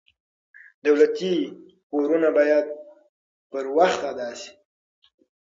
دولتي 0.85 1.35
پورونه 1.89 2.29
باید 2.37 2.65
په 3.49 3.57
وخت 3.77 4.01
ادا 4.11 4.29
شي. 4.39 4.51